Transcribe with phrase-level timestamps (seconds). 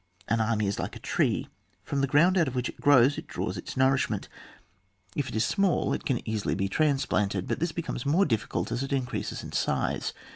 [0.27, 1.47] An army is like a tree»
[1.83, 4.29] From the ground out of which it grows it draws its nourishment;
[5.15, 8.81] if it is small it can easily be transplanted, but this becomes more difficult as
[8.81, 10.11] it increases in size.